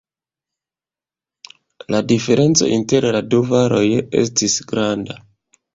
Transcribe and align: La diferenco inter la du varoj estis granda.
La 1.95 2.01
diferenco 2.13 2.73
inter 2.79 3.05
la 3.19 3.23
du 3.35 3.45
varoj 3.53 3.87
estis 4.25 4.61
granda. 4.73 5.25